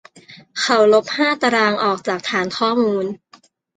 [0.61, 3.05] เขาลบห้าตารางออกมาฐานข้อมูล